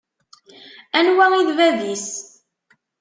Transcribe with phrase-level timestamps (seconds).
[0.97, 2.07] Anwa i d bab-is?